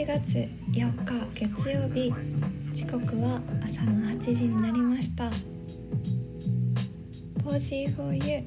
[0.00, 2.10] 11月4日月曜日。
[2.72, 5.30] 時刻は朝の8時になりました。
[7.44, 8.44] 4G4U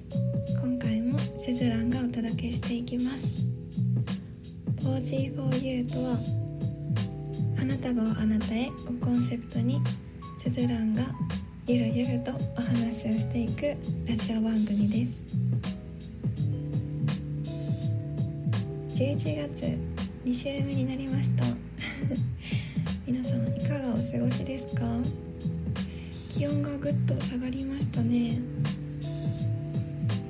[0.63, 3.27] 今回もスズランがお届けしていきます。
[4.77, 6.17] 4G4U とは
[7.55, 9.79] 花束をあなたへをコンセプトに
[10.39, 11.03] スズランが
[11.67, 13.77] ゆるゆるとお話をしていく
[14.09, 15.21] ラジオ番組です。
[18.95, 19.92] 11月
[20.25, 21.43] 2週目になりました。
[23.05, 24.83] 皆さんいかがお過ごしですか？
[26.29, 28.39] 気温がぐっと下がりましたね。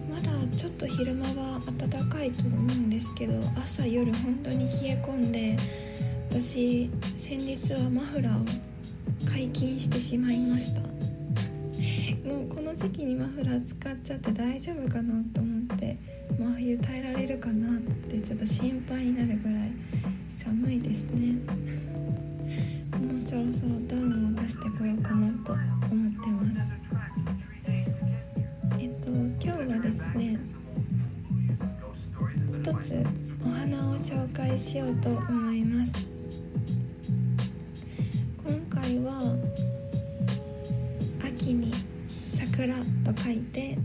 [0.10, 5.56] まだちょっと昼間は暖かいと思うんですけど朝夜本当に冷え込んで
[6.30, 8.46] 私先日はマフラーを
[9.30, 10.82] 解禁してしまいました。
[12.24, 15.98] もうこの時期にマフラー使っちゃって大丈夫かなと思って
[16.40, 19.72] 真冬耐えられるかなってちょっと心配になるぐらい
[20.30, 21.34] 寒いですね。
[22.98, 26.62] もうそろそろダウンを出してこようかなと思ってます。
[28.80, 30.40] えっと今日はですね
[32.54, 33.06] 一つ
[33.46, 36.13] お花を紹介しようと思います。
[42.64, 42.76] 桜
[43.14, 43.78] と書いて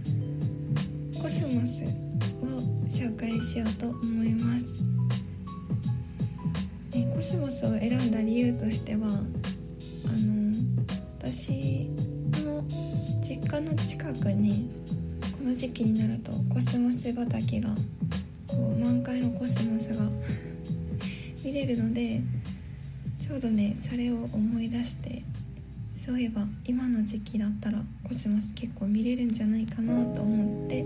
[1.21, 2.47] コスモスを
[2.87, 4.67] 紹介しようと思います。
[6.95, 10.55] えコスモスを選んだ理由としてはあの
[11.19, 11.91] 私
[12.45, 12.63] の
[13.21, 14.71] 実家の近くに
[15.37, 17.71] この時期になるとコスモス畑が
[18.47, 20.09] こう満開のコスモスが
[21.45, 22.21] 見れるので
[23.21, 25.25] ちょうどねそれを思い出して
[26.09, 30.79] そういえば今の時期だったらコスモス結構見れるんじゃないかなと思って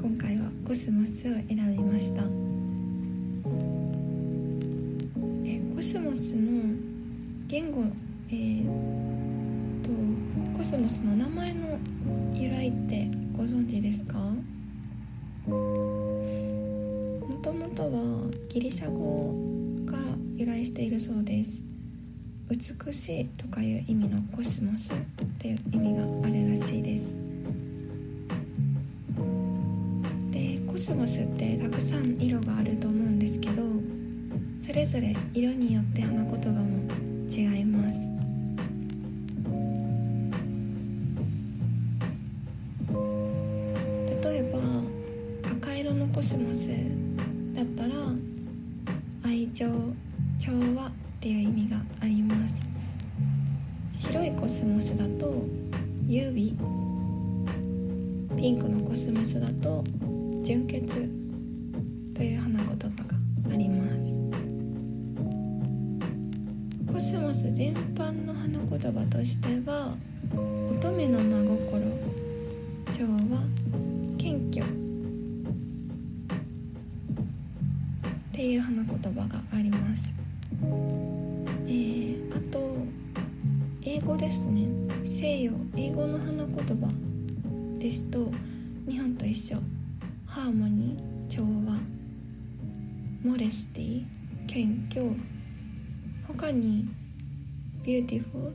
[0.00, 2.22] 今回はコスモスを選びました。
[5.44, 6.72] えコスモスの
[7.48, 7.82] 言語
[8.28, 8.64] えー、
[9.82, 9.90] と
[10.56, 11.76] コスモスの名前の
[12.32, 14.18] 由来ってご存知ですか？
[15.48, 15.50] も
[17.42, 19.34] ともとはギリシャ語
[19.84, 20.02] から
[20.34, 21.73] 由来しているそうです。
[22.56, 24.96] 美しいとかいう意味のコスモスっ
[25.38, 27.16] ていう意味があるらしいです。
[30.30, 33.62] でコスモスってたくさん色があると思うんですけど
[34.60, 36.92] それぞれ色によって花言葉も
[37.28, 37.98] 違います。
[44.22, 44.60] 例えば
[45.50, 46.68] 赤色のコスモス
[47.52, 47.90] だったら
[49.24, 49.66] 愛情
[50.38, 50.92] 調和っ
[51.26, 51.63] ていう意味
[54.64, 55.44] スモスだと
[56.06, 56.56] 優美
[58.34, 59.84] ピンクのコスモスだと
[60.42, 61.06] 純潔
[62.14, 63.14] という花言葉が
[63.52, 63.94] あります。
[66.90, 69.94] コスモス全般の花言葉としては
[70.70, 71.82] 乙女の真心
[72.90, 73.44] 調和
[74.16, 74.64] 謙虚。
[74.64, 74.68] っ
[78.32, 80.10] ていう花言葉があります。
[81.66, 82.33] えー、
[83.96, 84.66] 英語ですね。
[85.04, 86.88] 西洋英語の花言葉
[87.78, 88.28] ですと
[88.88, 89.58] 日本と一緒。
[90.26, 91.78] ハーモニー調和。
[93.22, 94.04] モレスティ
[94.48, 95.12] 謙虚。
[96.26, 96.88] 他に
[97.84, 98.52] beautiful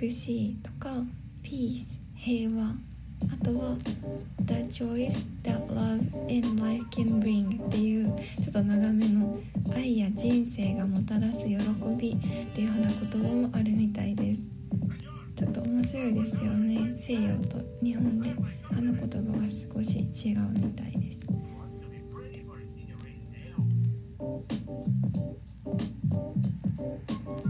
[0.00, 1.02] 美しいとか
[1.42, 2.68] peace 平和。
[3.30, 3.76] あとは
[4.46, 6.00] The joys that love
[6.30, 8.06] and life can bring っていう
[8.42, 9.38] ちょっと長めの
[9.76, 11.58] 愛や人生がもたらす喜
[11.98, 12.16] びっ
[12.54, 14.51] ていう花言葉もあるみたいです。
[15.42, 16.94] ちょっと面白いですよね。
[16.96, 18.30] 西洋と日本で
[18.62, 19.06] 花言葉
[19.40, 21.20] が少し違うみたいです。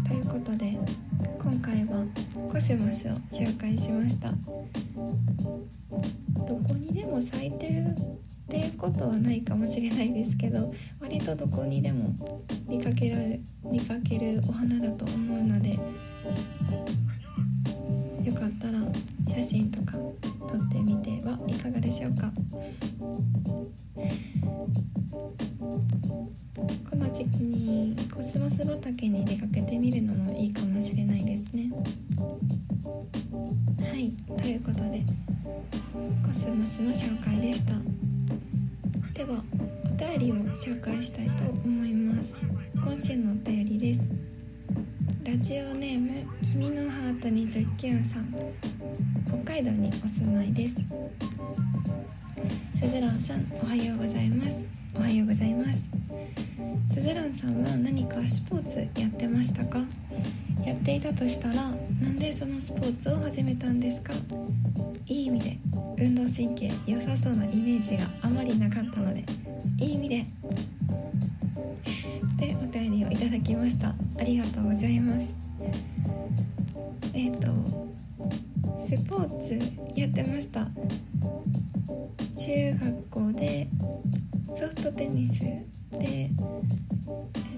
[0.09, 0.79] ということで
[1.39, 2.07] 今回は
[2.51, 4.31] コスモスを紹介しました。
[6.49, 7.95] どこにでも咲いてるっ
[8.49, 12.15] ていうことはないかもしれないですけど割とどこにでも
[12.67, 15.79] 見かけられ見かけるお花だと思うので
[18.25, 18.79] よかったら
[19.29, 19.99] 写真とか
[20.49, 22.31] 撮ってみてはいかがでしょうか？
[26.89, 31.71] この時期にコスモス畑に出かけてみるのもいいかもしれないですね。
[33.81, 35.03] はいということで
[36.25, 37.73] コスモスの紹介でした。
[39.15, 39.43] では
[39.85, 42.37] お便りを紹介したいと思います。
[42.75, 44.22] 今週のお便りです。
[45.25, 46.11] ラジオネーム
[46.43, 48.35] 君のハートにズッキュンさん。
[49.29, 50.75] 北海道にお住まいです。
[52.75, 54.65] すずらんさんおはようございます。
[54.97, 55.81] おはようございます。
[56.93, 59.79] すずらんさんは何かスポーツやってましたか？
[60.67, 64.13] やっていたとしたらなんでそのスポーツを始めたんですか？
[65.07, 65.59] いい意味で
[65.99, 69.25] 運動神経良さそうなイメージがあまりなかったので
[69.79, 70.27] いい意味で。
[72.43, 73.95] でお便りをいただきました。
[74.19, 75.33] ありがとうございます。
[77.15, 77.47] えっ、ー、と
[78.85, 80.67] スポーツやってました。
[82.37, 83.69] 中学校で
[84.59, 85.61] ソフトテニスで、
[86.01, 86.37] えー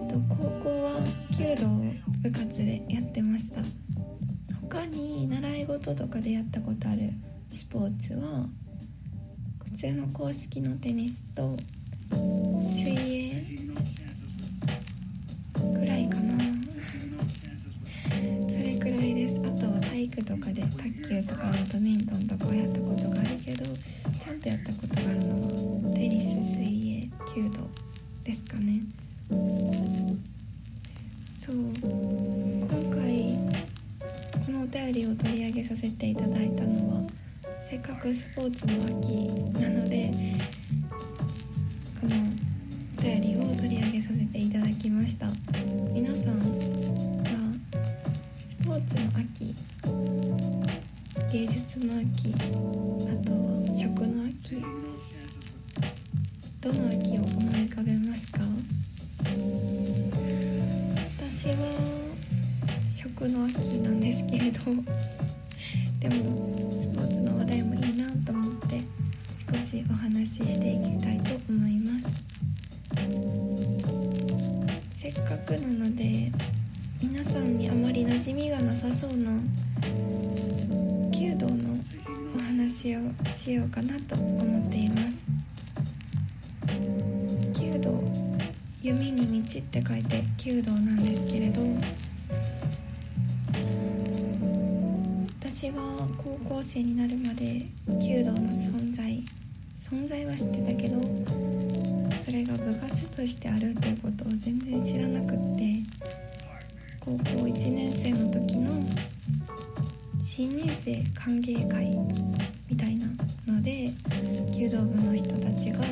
[0.07, 1.67] と、高校は弓道
[2.23, 3.63] 部活でやってました。
[4.69, 7.09] 他に習い事とかでやったことある
[7.49, 8.47] スポーツは
[9.65, 11.57] 普通の公式のテニスと
[12.61, 13.14] 水泳
[28.25, 28.81] ですかね。
[31.39, 31.57] そう。
[31.57, 33.39] 今回
[34.47, 37.03] このお便りを取り上げさせていただいたのは
[37.69, 39.29] せっかくスポーツの秋
[39.61, 40.13] なので
[63.05, 64.61] 食の秋なんですけれど
[66.01, 68.81] でもスポーツの話題もいいなと思って
[69.53, 72.09] 少しお話ししていきたいと思います。
[74.97, 76.33] せっかくなので
[77.03, 79.33] 皆さんにあまり馴染みがなさそうな
[81.13, 81.77] 弓道の
[82.35, 83.01] お話を
[83.35, 85.17] しようかなと思っています。
[87.61, 88.03] 弓道
[88.81, 91.64] 弓に道って書いて弓道なんですけれど
[96.25, 97.67] 高校生になるまで
[98.01, 99.23] 弓道の存在
[99.77, 100.99] 存在は知ってたけど
[102.19, 105.83] それが部活としてあるということを全然知らなくって
[106.99, 108.73] 高校1年生の時の
[110.19, 111.91] 新入生歓迎会
[112.71, 113.07] みたいな
[113.47, 113.93] ので
[114.51, 115.85] 弓道部の人たちが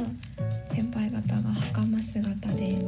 [0.65, 2.79] 先輩方が袴姿で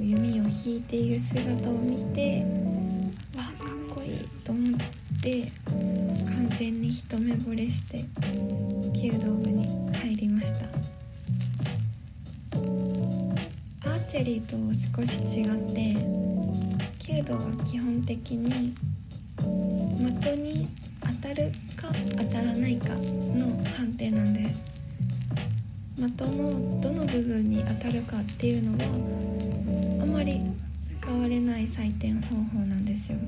[0.00, 2.63] 弓を引いている姿を見て
[14.14, 14.56] チェリーと
[14.96, 15.96] 少し違って
[17.00, 18.72] 弓道は基本的に
[20.22, 20.68] 的に
[21.00, 24.62] 当たるか当たらないかの判定なんです。
[25.98, 28.84] 的のどの部分に当たるかっていうのは
[30.04, 30.42] あまり
[30.88, 33.18] 使われない採点方法なんですよ。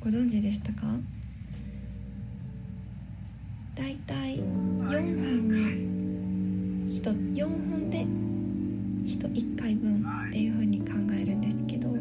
[0.00, 0.82] ご存知でしたか？
[3.76, 5.48] だいたい4本
[6.88, 8.04] に 1, 4本で
[9.04, 11.91] 人1回分っていうふうに考えるんですけど。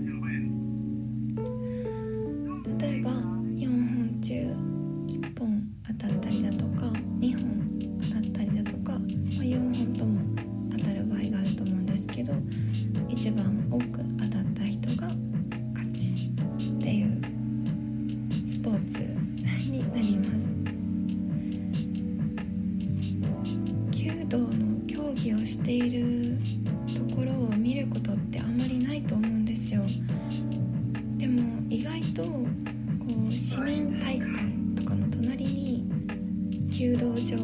[36.81, 37.38] 弓道場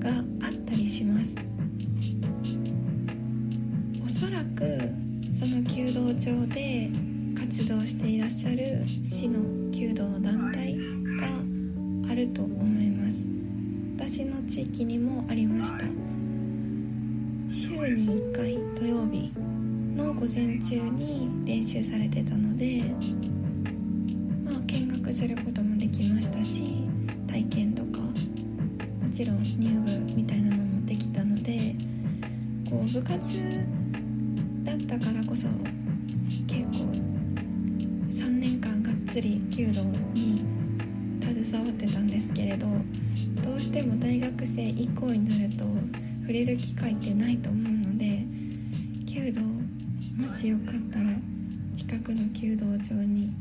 [0.00, 0.10] が
[0.44, 1.32] あったりします。
[4.04, 4.92] おそらく
[5.38, 6.90] その弓道場で
[7.38, 9.38] 活動していらっしゃる市の
[9.70, 13.28] 弓道の団体があると思います。
[13.96, 15.84] 私の地域にもありました。
[17.48, 19.30] 週に1回土曜日
[19.94, 22.82] の午前中に練習されてたので
[24.44, 26.85] まあ見学することもできましたし
[29.16, 31.74] ちろん入部みたいなのもできたので
[32.68, 33.18] こう部活
[34.62, 35.48] だったからこそ
[36.46, 36.92] 結構
[38.10, 39.82] 3年間がっつり弓道
[40.12, 40.44] に
[41.22, 42.66] 携わってたんですけれど
[43.42, 45.64] どうしても大学生以降になると
[46.20, 48.22] 触れる機会ってないと思うので
[49.06, 51.06] 弓道もしよかったら
[51.74, 53.32] 近くの弓道場に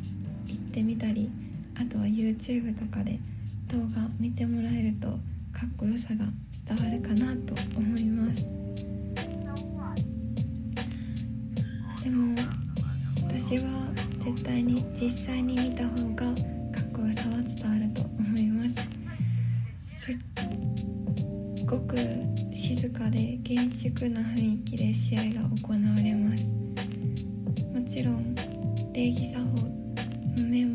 [0.47, 1.29] 行ってみたり
[1.77, 3.19] あとは YouTube とかで
[3.67, 5.19] 動画見てもらえると
[5.55, 6.25] かっこよさが
[6.67, 8.45] 伝わるかなと思います。
[12.03, 12.35] でも
[13.25, 13.63] 私は
[14.19, 18.75] 絶対に実際に見た方がかっこよさは伝わると思います。
[19.95, 20.17] すっ
[21.65, 21.95] ごく
[22.51, 26.45] 静かで厳粛な雰囲気で試合が行われます。
[27.73, 28.35] もちろん
[28.91, 29.55] 礼儀作法
[30.35, 30.74] の面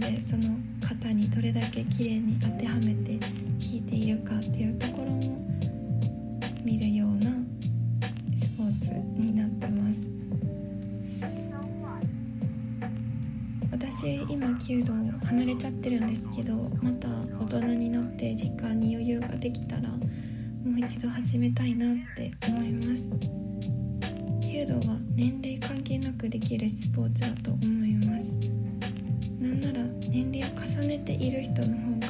[0.00, 3.28] でその型にどれだけ綺麗に当てはめて弾
[3.74, 5.46] いているかっていうところも
[6.64, 7.30] 見るような
[8.34, 10.06] スポーツになってます。
[13.70, 14.92] 私今弓道
[15.26, 19.96] 離れちゃってるんですけどまた大人になって時間に余裕ができたらも
[20.76, 23.06] う一度始めたいなって思います。
[24.42, 28.39] 弓道は年齢関係なくできるスポーツだと思います。
[30.10, 32.08] 年齢を重ねている人の方が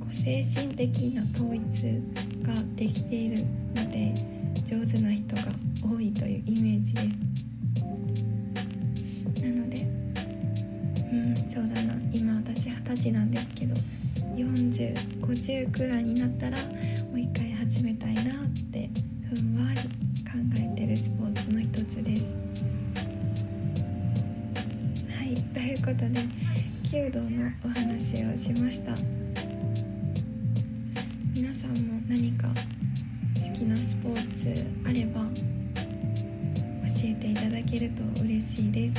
[0.00, 1.62] こう精神的な統一
[2.42, 3.44] ができている
[3.74, 4.14] ので
[4.64, 5.42] 上手な人が
[5.82, 7.18] 多いというイメージです。
[9.42, 9.86] なので
[11.12, 11.94] うんそうだな。
[12.10, 13.74] 今私二十歳なんですけど
[14.34, 16.64] 4050くらいになったらも
[17.14, 18.24] う一回始めたいなっ
[18.72, 18.88] て
[19.28, 19.80] ふんわり
[20.24, 22.26] 考えてるスポーツの一つです。
[25.18, 26.24] はいということで
[26.94, 28.92] 弓道のお話をしました。
[31.34, 35.22] 皆さんも何か好きなスポーツあれば
[35.74, 35.80] 教
[37.02, 38.94] えていただけると嬉しいです。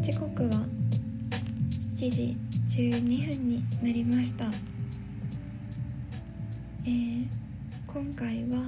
[0.00, 0.66] 時刻は
[1.94, 2.36] 7時
[2.76, 4.46] 12分になりました。
[6.82, 7.26] えー、
[7.86, 8.58] 今回は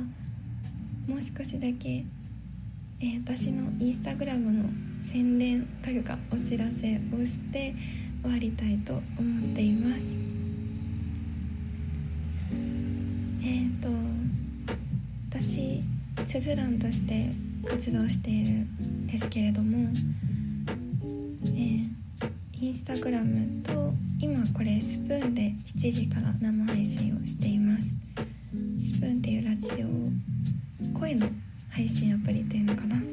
[1.08, 2.04] もう少しだけ、
[3.00, 7.74] えー、私のインスタグラムの宣伝というかお知らせをして
[8.22, 10.06] 終わりたいと思っています。
[13.44, 13.88] えっ、ー、と
[15.28, 15.82] 私
[16.26, 17.32] スズランとして
[17.66, 19.88] 活動しているんですけれども
[21.56, 21.84] え
[22.60, 27.88] インスタグラムと今これスプーンで7時から生配信をしています。
[28.78, 31.26] スプーンっていうラジオ声の
[31.70, 33.11] 配信アプリっていうのかな？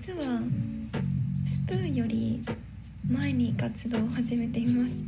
[0.00, 0.38] 実は
[1.44, 2.44] スプーンより
[3.10, 5.00] 前に活動を始めています。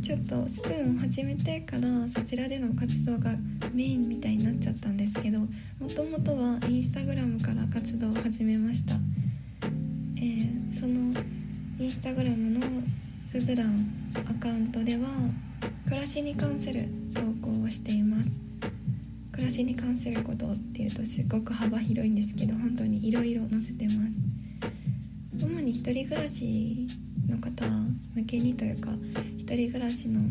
[0.00, 3.32] ちょっとスプーンを始めてからそちらでの活動が
[3.72, 5.48] メインみたいになっちゃったんですけども
[5.92, 8.94] ともとはインスタグラムから活動を始めました、
[10.16, 11.20] えー、その
[11.80, 12.60] インスタグラムの
[13.26, 15.08] スズランアカウントでは
[15.86, 18.45] 暮らしに関する投稿をしています。
[19.36, 23.98] 暮らしに関することっていうとすごく幅広いんですけど本当にいろいろ載せてます。
[25.38, 26.88] 主に一人暮らし
[27.28, 27.66] の方
[28.14, 28.88] 向けにというか
[29.36, 30.22] 一人暮らしの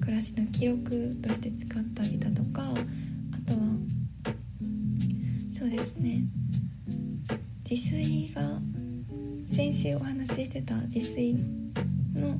[0.00, 2.66] 暮らしの記録として使ったりだとかあ
[3.48, 3.60] とは
[5.48, 6.22] そうですね。
[7.70, 8.42] 自炊が
[9.48, 11.34] 先週お話ししてた自炊
[12.16, 12.36] の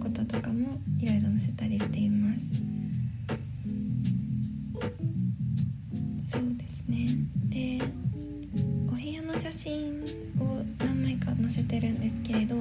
[0.00, 2.42] こととかもいろいろ載せたりしています
[12.34, 12.56] けれど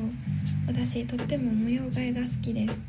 [0.68, 2.80] 私とっても模様替えが好きです。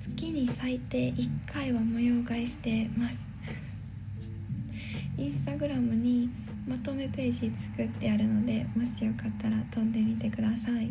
[0.00, 3.20] 月に最低1回は模様替えしてます。
[5.18, 6.30] インスタグラムに
[6.66, 10.90] まとめページ作ってあるのでもしよかったら飛んでみてください。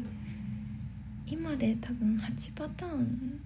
[1.26, 3.42] 今で多分8パターン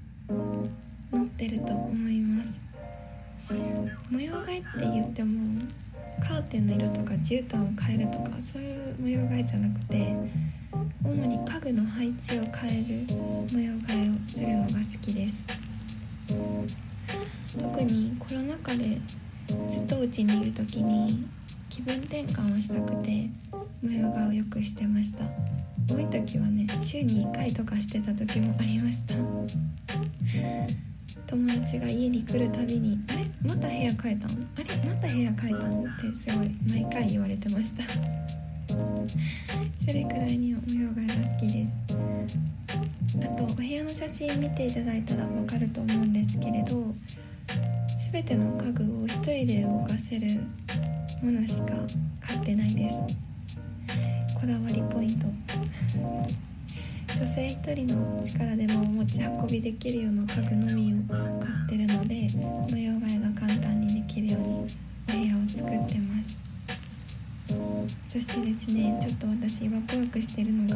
[1.11, 2.59] 載ってると思います。
[4.09, 5.61] 模様替えって言っても
[6.21, 10.15] カーテンの色とか絨毯を変えるとかそういう模様替えじゃなくて
[11.03, 13.13] 主に家具の配置を変える
[13.51, 15.35] 模様替えをするのが好きです。
[17.59, 19.01] 特にコロナ禍で
[19.69, 21.27] ずっとうちにいる時に
[21.69, 23.29] 気分転換をしたくて
[23.81, 25.25] 模様替えをよくしてました。
[25.89, 29.15] 多い時はね週に1回とかしてた時もありました。
[31.31, 33.25] 友達が家に来るたびに「あれ？
[33.41, 34.75] また部屋変えたんあれ？
[34.85, 37.83] また部屋変えたん?」ってすごい毎回言われてました。
[39.85, 41.73] それくらいに模様替えが好きです。
[43.23, 46.93] あとお部屋の写真見ていただいたらわかると思うんですけれど
[48.11, 50.41] 全ての家具を一人で動かせる
[51.23, 51.73] ものしか
[52.19, 52.99] 買ってないです。
[54.39, 55.27] こだわりポイント。
[57.17, 60.97] 女性一人の力でも持ち運びできるような家具のみを
[61.39, 62.29] 買ってるので
[62.69, 64.67] 模様替えが簡単にできるように
[65.09, 66.41] お部屋を作ってます。
[68.07, 70.75] そしてですねちょっと私ワクワクしてるの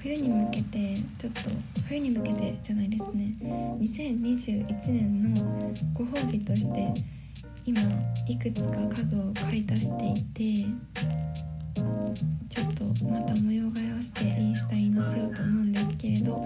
[0.00, 1.50] 冬に向けてちょっと
[1.88, 3.34] 冬に向けてじゃないですね。
[3.80, 6.94] 2021年のご褒美として
[7.64, 7.80] 今
[8.26, 10.22] いくつか家具を買い足してい
[10.64, 10.66] て
[12.48, 16.44] ちょっとまた模様替えをしてインスタに載せようと思うんですけれど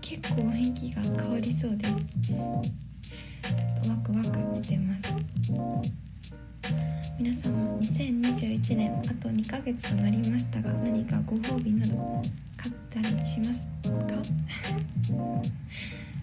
[0.00, 1.98] 結構雰囲気が変わりそうです。
[1.98, 5.02] ちょっとワクワクしてます。
[7.18, 12.22] 皆さんも2021年あと2ヶ月となりましたが何かご褒美など
[12.56, 14.16] 買ったりしますか？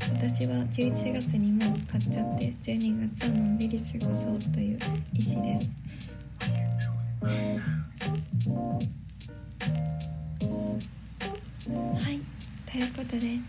[0.13, 4.79] 私は11月にも買っちゃって12月はのんびり過ごそうという
[5.13, 5.71] 意思です。
[12.83, 13.39] いうことで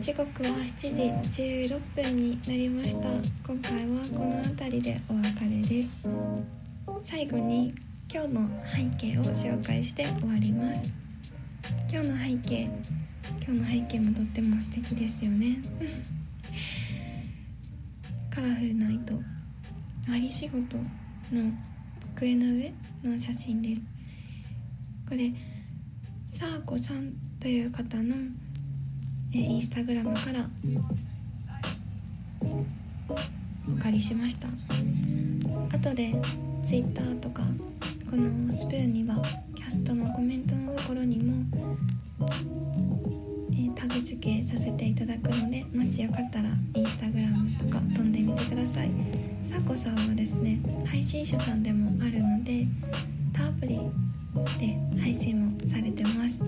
[0.00, 3.08] 時刻は7時16分になりました。
[3.44, 5.90] 今回はこの辺りでお別れです。
[7.02, 7.74] 最後に
[8.12, 10.88] 今日の背景を紹介して終わります。
[11.90, 12.70] 今日の背景
[13.44, 15.56] 今日の背景もとっても素敵ですよね。
[18.30, 19.14] カラフルな糸
[20.06, 20.76] 割り仕事
[21.32, 21.52] の
[22.14, 23.82] 机の上の写真です。
[25.08, 25.32] これ
[26.24, 28.14] さあこさんという方の、
[29.36, 30.48] えインスタグラムから
[33.68, 34.48] お借りしました。
[35.76, 36.14] 後で
[36.64, 37.42] Twitter とか
[38.10, 39.16] このスプーンには
[39.54, 41.44] キャストのコメントのところにも、
[43.52, 48.90] えー、タグ付けさせていただくのでもしよかったらインスタグラムとか飛んでみてください。
[49.50, 52.66] さこさんはですね配信者さんでもあるので
[53.34, 53.80] タアプリ
[54.58, 56.40] で配信もされてます。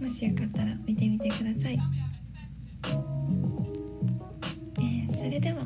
[0.00, 1.78] もしよかったら見てみてください、
[4.78, 5.64] えー、それでは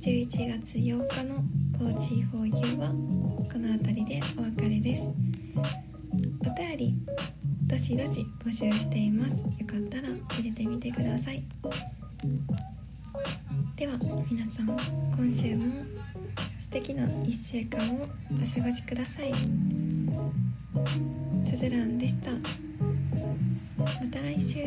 [0.00, 0.28] 11
[0.60, 1.42] 月8日の
[1.78, 5.08] 4G4U はこの辺りでお別れです。
[6.40, 6.94] お便り
[7.66, 9.36] どしどし募集しています。
[9.36, 11.44] よかったら入れてみてください。
[13.76, 13.96] では
[14.30, 15.72] 皆さん今週も
[16.58, 19.77] 素敵な1週間をお過ごしください。
[21.44, 22.30] すずらんでした。
[22.32, 22.38] ま
[24.10, 24.58] た来週。